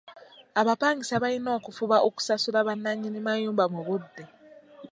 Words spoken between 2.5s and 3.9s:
bannannyini mayumba mu